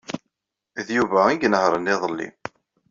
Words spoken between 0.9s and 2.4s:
Yuba ay inehṛen iḍelli.